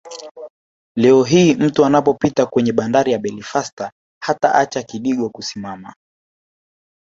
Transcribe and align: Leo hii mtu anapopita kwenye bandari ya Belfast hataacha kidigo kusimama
Leo 0.95 1.23
hii 1.23 1.55
mtu 1.55 1.85
anapopita 1.85 2.45
kwenye 2.45 2.71
bandari 2.73 3.11
ya 3.11 3.19
Belfast 3.19 3.89
hataacha 4.23 4.83
kidigo 4.83 5.29
kusimama 5.29 5.93